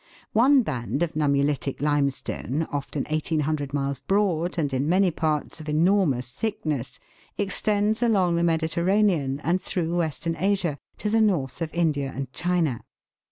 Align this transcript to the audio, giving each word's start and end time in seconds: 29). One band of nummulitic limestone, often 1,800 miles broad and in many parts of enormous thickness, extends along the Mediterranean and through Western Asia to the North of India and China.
29). 0.31 0.31
One 0.55 0.63
band 0.63 1.03
of 1.03 1.13
nummulitic 1.13 1.79
limestone, 1.79 2.63
often 2.71 3.03
1,800 3.03 3.71
miles 3.71 3.99
broad 3.99 4.57
and 4.57 4.73
in 4.73 4.89
many 4.89 5.11
parts 5.11 5.59
of 5.59 5.69
enormous 5.69 6.31
thickness, 6.31 6.99
extends 7.37 8.01
along 8.01 8.35
the 8.35 8.43
Mediterranean 8.43 9.39
and 9.43 9.61
through 9.61 9.95
Western 9.97 10.35
Asia 10.39 10.79
to 10.97 11.11
the 11.11 11.21
North 11.21 11.61
of 11.61 11.71
India 11.71 12.11
and 12.15 12.33
China. 12.33 12.83